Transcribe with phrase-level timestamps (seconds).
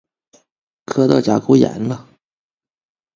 [0.87, 2.09] 磕到甲沟炎了！